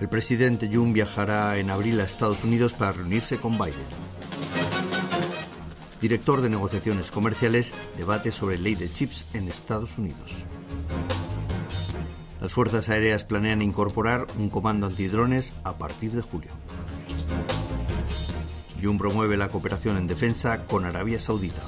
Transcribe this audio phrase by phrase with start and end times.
[0.00, 4.06] El presidente Jun viajará en abril a Estados Unidos para reunirse con Biden
[6.00, 10.44] director de negociaciones comerciales, debate sobre ley de chips en Estados Unidos.
[12.40, 16.50] Las Fuerzas Aéreas planean incorporar un comando antidrones a partir de julio.
[18.82, 21.62] Jun promueve la cooperación en defensa con Arabia Saudita.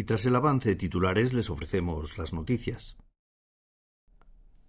[0.00, 2.96] Y tras el avance de titulares les ofrecemos las noticias.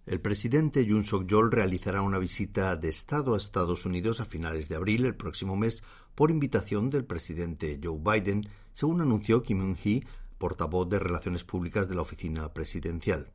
[0.04, 4.74] El presidente Yoon Suk-yeol realizará una visita de Estado a Estados Unidos a finales de
[4.74, 5.82] abril el próximo mes
[6.14, 10.04] por invitación del presidente Joe Biden, según anunció Kim Eun-hee,
[10.36, 13.32] portavoz de Relaciones Públicas de la Oficina Presidencial.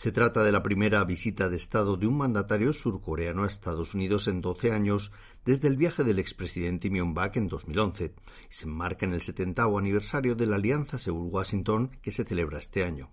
[0.00, 4.28] Se trata de la primera visita de Estado de un mandatario surcoreano a Estados Unidos
[4.28, 5.12] en 12 años
[5.44, 8.10] desde el viaje del expresidente Myung-bak en 2011 y
[8.48, 13.10] se enmarca en el 70 aniversario de la Alianza Seúl-Washington que se celebra este año.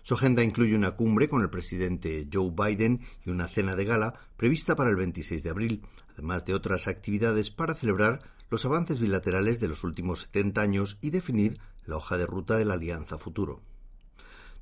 [0.00, 4.14] Su agenda incluye una cumbre con el presidente Joe Biden y una cena de gala
[4.38, 5.82] prevista para el 26 de abril,
[6.14, 11.10] además de otras actividades para celebrar los avances bilaterales de los últimos 70 años y
[11.10, 13.60] definir la hoja de ruta de la Alianza Futuro.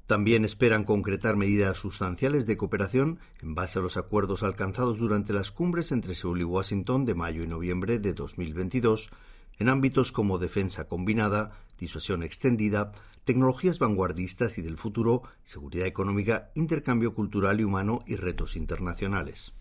[0.06, 5.50] También esperan concretar medidas sustanciales de cooperación en base a los acuerdos alcanzados durante las
[5.50, 9.10] cumbres entre Seúl y Washington de mayo y noviembre de 2022
[9.58, 12.92] en ámbitos como defensa combinada, disuasión extendida,
[13.24, 19.52] tecnologías vanguardistas y del futuro, seguridad económica, intercambio cultural y humano y retos internacionales.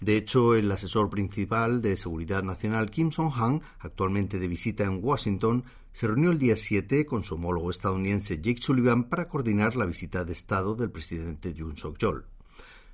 [0.00, 5.64] De hecho, el asesor principal de Seguridad Nacional Kim Song-han, actualmente de visita en Washington,
[5.96, 10.26] se reunió el día 7 con su homólogo estadounidense Jake Sullivan para coordinar la visita
[10.26, 12.26] de Estado del presidente Yoon Suk-yeol.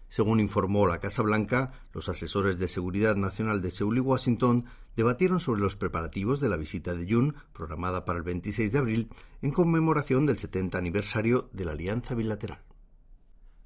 [0.07, 5.41] Según informó la Casa Blanca, los asesores de seguridad nacional de Seúl y Washington debatieron
[5.41, 9.09] sobre los preparativos de la visita de Jun, programada para el 26 de abril,
[9.41, 12.63] en conmemoración del 70 aniversario de la Alianza Bilateral.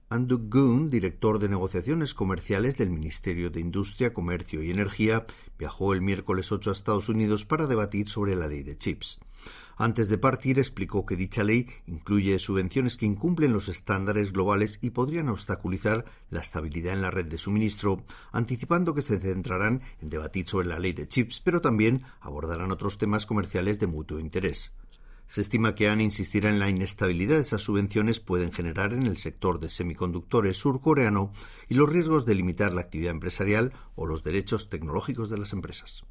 [0.08, 5.26] Andrew Goon, director de negociaciones comerciales del Ministerio de Industria, Comercio y Energía,
[5.58, 9.18] viajó el miércoles 8 a Estados Unidos para debatir sobre la ley de chips.
[9.76, 14.90] Antes de partir, explicó que dicha ley incluye subvenciones que incumplen los estándares globales y
[14.90, 20.46] podrían obstaculizar la estabilidad en la red de suministro, anticipando que se centrarán en debatir
[20.46, 24.72] sobre la ley de chips, pero también abordarán otros temas comerciales de mutuo interés.
[25.26, 29.16] Se estima que AN insistirá en la inestabilidad de esas subvenciones pueden generar en el
[29.16, 31.32] sector de semiconductores surcoreano
[31.68, 36.04] y los riesgos de limitar la actividad empresarial o los derechos tecnológicos de las empresas.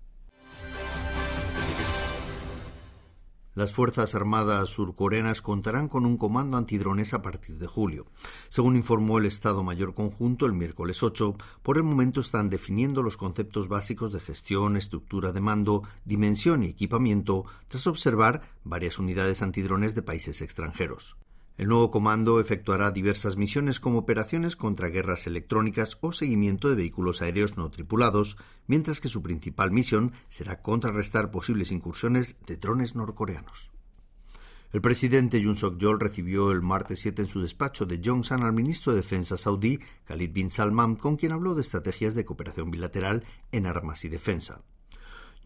[3.56, 8.06] Las Fuerzas Armadas surcoreanas contarán con un comando antidrones a partir de julio.
[8.50, 13.16] Según informó el Estado Mayor Conjunto el miércoles 8, por el momento están definiendo los
[13.16, 19.96] conceptos básicos de gestión, estructura de mando, dimensión y equipamiento, tras observar varias unidades antidrones
[19.96, 21.16] de países extranjeros.
[21.58, 27.22] El nuevo comando efectuará diversas misiones como operaciones contra guerras electrónicas o seguimiento de vehículos
[27.22, 28.36] aéreos no tripulados,
[28.68, 33.72] mientras que su principal misión será contrarrestar posibles incursiones de drones norcoreanos.
[34.74, 38.92] El presidente Yoon Suk-yeol recibió el martes 7 en su despacho de Jongsan al ministro
[38.92, 43.24] de Defensa saudí, Khalid bin Salman, con quien habló de estrategias de cooperación bilateral
[43.54, 44.62] en armas y defensa.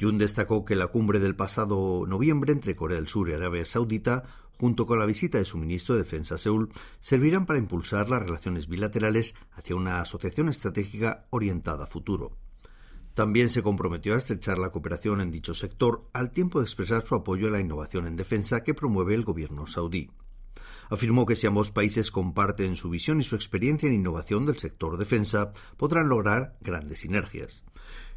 [0.02, 4.24] Jun destacó que la cumbre del pasado noviembre entre Corea del Sur y Arabia Saudita
[4.60, 8.22] junto con la visita de su ministro de Defensa a Seúl, servirán para impulsar las
[8.22, 12.38] relaciones bilaterales hacia una asociación estratégica orientada a futuro.
[13.14, 17.16] También se comprometió a estrechar la cooperación en dicho sector al tiempo de expresar su
[17.16, 20.12] apoyo a la innovación en defensa que promueve el gobierno saudí.
[20.90, 24.98] Afirmó que si ambos países comparten su visión y su experiencia en innovación del sector
[24.98, 27.64] defensa, podrán lograr grandes sinergias.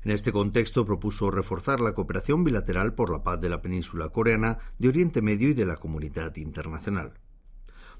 [0.04, 4.58] En este contexto propuso reforzar la cooperación bilateral por la paz de la península coreana,
[4.78, 7.14] de Oriente Medio y de la comunidad internacional.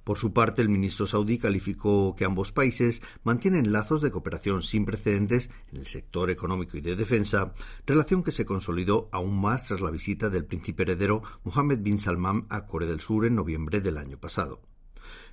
[0.03, 4.85] Por su parte, el ministro saudí calificó que ambos países mantienen lazos de cooperación sin
[4.85, 7.55] precedentes en el sector económico y de defensa,
[7.87, 12.47] relación que se consolidó aún más tras la visita del príncipe heredero Mohammed bin Salman
[12.51, 14.61] a Corea del Sur en noviembre del año pasado.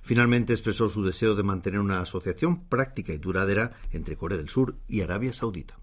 [0.02, 4.76] Finalmente expresó su deseo de mantener una asociación práctica y duradera entre Corea del Sur
[4.86, 5.80] y Arabia Saudita.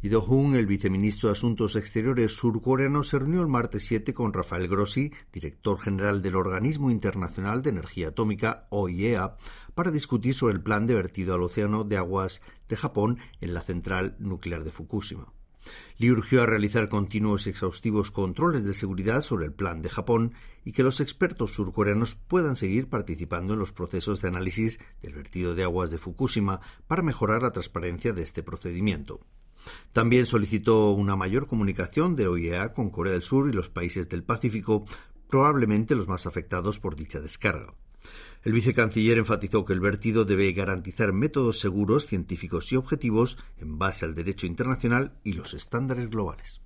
[0.00, 4.68] Y Do-hun, el viceministro de Asuntos Exteriores surcoreano, se reunió el martes 7 con Rafael
[4.68, 9.36] Grossi, director general del Organismo Internacional de Energía Atómica, OIEA,
[9.74, 13.60] para discutir sobre el plan de vertido al océano de aguas de Japón en la
[13.60, 15.32] central nuclear de Fukushima.
[15.96, 20.32] Le urgió a realizar continuos y exhaustivos controles de seguridad sobre el plan de Japón
[20.64, 25.56] y que los expertos surcoreanos puedan seguir participando en los procesos de análisis del vertido
[25.56, 29.26] de aguas de Fukushima para mejorar la transparencia de este procedimiento.
[29.92, 34.22] También solicitó una mayor comunicación de OIEA con Corea del Sur y los países del
[34.22, 34.84] Pacífico,
[35.28, 37.74] probablemente los más afectados por dicha descarga.
[38.44, 44.04] El vicecanciller enfatizó que el vertido debe garantizar métodos seguros, científicos y objetivos en base
[44.04, 46.60] al derecho internacional y los estándares globales.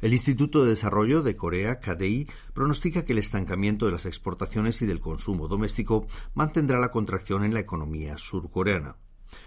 [0.00, 4.86] El Instituto de Desarrollo de Corea, KDI, pronostica que el estancamiento de las exportaciones y
[4.86, 8.96] del consumo doméstico mantendrá la contracción en la economía surcoreana.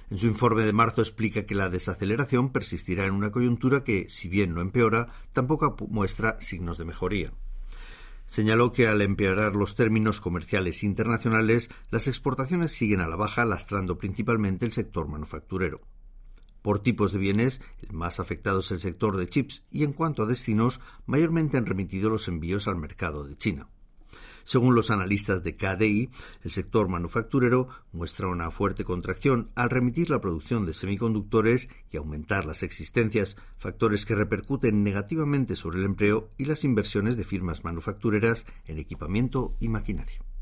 [0.09, 4.29] En su informe de marzo explica que la desaceleración persistirá en una coyuntura que, si
[4.29, 7.33] bien no empeora, tampoco muestra signos de mejoría.
[8.25, 13.97] Señaló que al empeorar los términos comerciales internacionales, las exportaciones siguen a la baja, lastrando
[13.97, 15.81] principalmente el sector manufacturero.
[16.61, 20.23] Por tipos de bienes, el más afectado es el sector de chips y en cuanto
[20.23, 23.67] a destinos, mayormente han remitido los envíos al mercado de China.
[24.43, 26.09] Según los analistas de KDI,
[26.43, 32.45] el sector manufacturero muestra una fuerte contracción al remitir la producción de semiconductores y aumentar
[32.45, 38.45] las existencias, factores que repercuten negativamente sobre el empleo y las inversiones de firmas manufactureras
[38.65, 40.32] en equipamiento y maquinaria.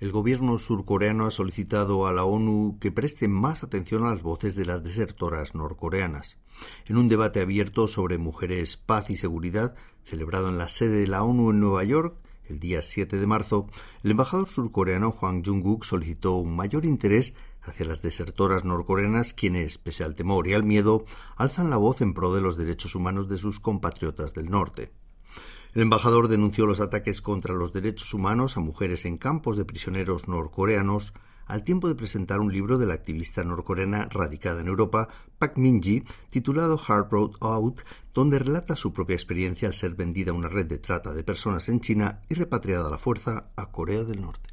[0.00, 4.54] El gobierno surcoreano ha solicitado a la ONU que preste más atención a las voces
[4.54, 6.38] de las desertoras norcoreanas.
[6.86, 11.22] En un debate abierto sobre mujeres, paz y seguridad, celebrado en la sede de la
[11.22, 12.16] ONU en Nueva York,
[12.48, 13.66] el día 7 de marzo,
[14.02, 20.02] el embajador surcoreano Hwang Jung-guk solicitó un mayor interés hacia las desertoras norcoreanas quienes, pese
[20.02, 21.04] al temor y al miedo,
[21.36, 24.92] alzan la voz en pro de los derechos humanos de sus compatriotas del norte.
[25.72, 30.26] El embajador denunció los ataques contra los derechos humanos a mujeres en campos de prisioneros
[30.26, 31.14] norcoreanos
[31.46, 35.08] al tiempo de presentar un libro de la activista norcoreana radicada en Europa,
[35.38, 37.80] Pak Min-ji, titulado Hard Road Out,
[38.14, 41.68] donde relata su propia experiencia al ser vendida a una red de trata de personas
[41.68, 44.50] en China y repatriada a la fuerza a Corea del Norte.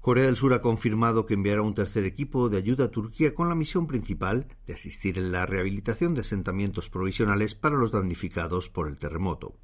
[0.00, 3.50] Corea del Sur ha confirmado que enviará un tercer equipo de ayuda a Turquía con
[3.50, 8.88] la misión principal de asistir en la rehabilitación de asentamientos provisionales para los damnificados por
[8.88, 9.56] el terremoto.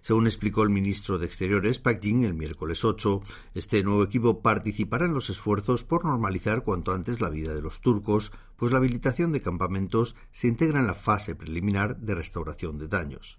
[0.00, 3.22] Según explicó el ministro de Exteriores, Pak Jin, el miércoles 8,
[3.54, 7.80] este nuevo equipo participará en los esfuerzos por normalizar cuanto antes la vida de los
[7.80, 12.88] turcos, pues la habilitación de campamentos se integra en la fase preliminar de restauración de
[12.88, 13.38] daños.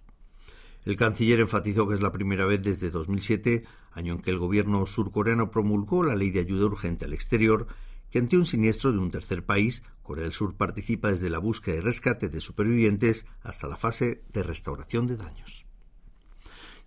[0.85, 4.85] El canciller enfatizó que es la primera vez desde 2007, año en que el gobierno
[4.85, 7.67] surcoreano promulgó la ley de ayuda urgente al exterior,
[8.09, 11.77] que ante un siniestro de un tercer país, Corea del Sur participa desde la búsqueda
[11.77, 15.65] y rescate de supervivientes hasta la fase de restauración de daños.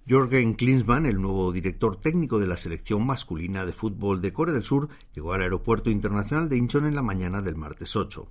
[0.08, 4.62] Jorgen Klinsmann, el nuevo director técnico de la selección masculina de fútbol de Corea del
[4.62, 8.24] Sur, llegó al aeropuerto internacional de Incheon en la mañana del martes 8.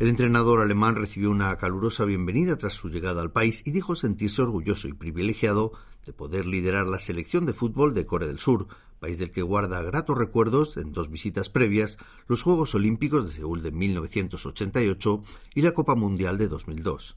[0.00, 4.42] El entrenador alemán recibió una calurosa bienvenida tras su llegada al país y dijo sentirse
[4.42, 5.70] orgulloso y privilegiado
[6.04, 8.66] de poder liderar la selección de fútbol de Corea del Sur,
[8.98, 13.62] país del que guarda gratos recuerdos en dos visitas previas, los Juegos Olímpicos de Seúl
[13.62, 15.22] de 1988
[15.54, 17.16] y la Copa Mundial de 2002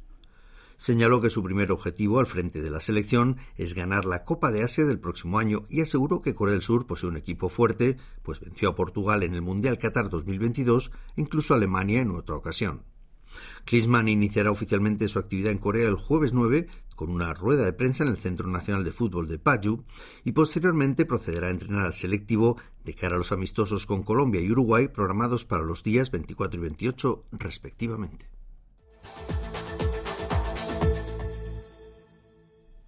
[0.82, 4.64] señaló que su primer objetivo al frente de la selección es ganar la Copa de
[4.64, 8.40] Asia del próximo año y aseguró que Corea del Sur posee un equipo fuerte, pues
[8.40, 12.82] venció a Portugal en el Mundial Qatar 2022 e incluso a Alemania en otra ocasión.
[13.66, 18.04] Klinsmann iniciará oficialmente su actividad en Corea el jueves 9 con una rueda de prensa
[18.04, 19.84] en el Centro Nacional de Fútbol de Paju
[20.24, 24.50] y posteriormente procederá a entrenar al selectivo de cara a los amistosos con Colombia y
[24.50, 28.26] Uruguay programados para los días 24 y 28 respectivamente.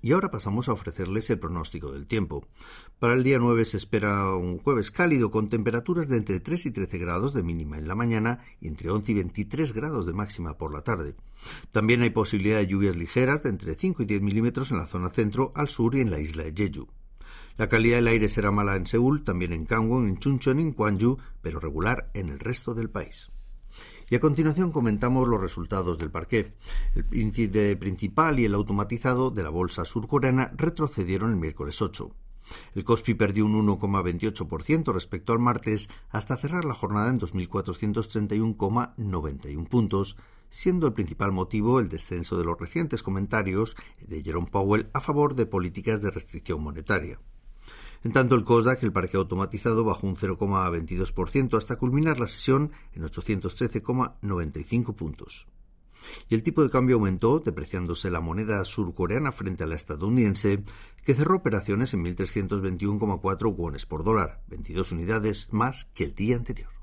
[0.03, 2.45] Y ahora pasamos a ofrecerles el pronóstico del tiempo.
[2.99, 6.71] Para el día 9 se espera un jueves cálido con temperaturas de entre 3 y
[6.71, 10.57] 13 grados de mínima en la mañana y entre 11 y 23 grados de máxima
[10.57, 11.15] por la tarde.
[11.71, 15.07] También hay posibilidad de lluvias ligeras de entre 5 y 10 milímetros en la zona
[15.07, 16.89] centro, al sur y en la isla de Jeju.
[17.57, 20.73] La calidad del aire será mala en Seúl, también en Gangwon, en Chuncheon y en
[20.73, 23.32] Gwangju, pero regular en el resto del país.
[24.13, 26.53] Y a continuación comentamos los resultados del parqué.
[26.93, 32.11] El principal y el automatizado de la bolsa surcoreana retrocedieron el miércoles 8.
[32.75, 40.15] El Kospi perdió un 1,28% respecto al martes hasta cerrar la jornada en 2.431,91 puntos,
[40.47, 45.33] siendo el principal motivo el descenso de los recientes comentarios de Jerome Powell a favor
[45.33, 47.17] de políticas de restricción monetaria.
[48.03, 53.03] En tanto, el COSDAC, el parque automatizado, bajó un 0,22% hasta culminar la sesión en
[53.03, 55.47] 813,95 puntos.
[56.29, 60.65] Y el tipo de cambio aumentó, depreciándose la moneda surcoreana frente a la estadounidense,
[61.05, 66.82] que cerró operaciones en 1.321,4 wones por dólar, 22 unidades más que el día anterior.